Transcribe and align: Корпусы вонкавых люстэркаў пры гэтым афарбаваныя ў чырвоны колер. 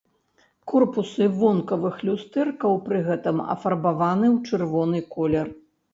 Корпусы 0.71 1.27
вонкавых 1.41 1.95
люстэркаў 2.09 2.73
пры 2.87 3.03
гэтым 3.11 3.37
афарбаваныя 3.57 4.31
ў 4.37 4.39
чырвоны 4.51 4.99
колер. 5.17 5.47